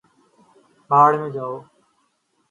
بھاڑ 0.89 1.11
میں 1.19 1.29
جاؤ 1.29 1.55